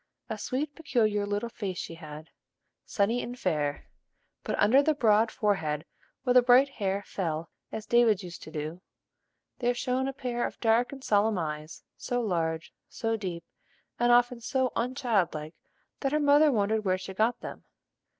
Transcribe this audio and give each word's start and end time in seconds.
A 0.31 0.37
sweet, 0.39 0.73
peculiar, 0.73 1.27
little 1.27 1.47
face 1.49 1.77
she 1.77 1.93
had, 1.93 2.31
sunny 2.87 3.21
and 3.21 3.37
fair; 3.37 3.85
but, 4.43 4.57
under 4.57 4.81
the 4.81 4.95
broad 4.95 5.29
forehead 5.29 5.85
where 6.23 6.33
the 6.33 6.41
bright 6.41 6.69
hair 6.69 7.03
fell 7.05 7.51
as 7.71 7.85
David's 7.85 8.23
used 8.23 8.41
to 8.41 8.49
do, 8.49 8.81
there 9.59 9.75
shone 9.75 10.07
a 10.07 10.11
pair 10.13 10.43
of 10.47 10.59
dark 10.59 10.91
and 10.91 11.03
solemn 11.03 11.37
eyes, 11.37 11.83
so 11.97 12.19
large, 12.19 12.73
so 12.89 13.15
deep, 13.15 13.43
and 13.99 14.11
often 14.11 14.41
so 14.41 14.71
unchildlike, 14.75 15.53
that 15.99 16.11
her 16.11 16.19
mother 16.19 16.51
wondered 16.51 16.83
where 16.83 16.97
she 16.97 17.13
got 17.13 17.39
them. 17.41 17.63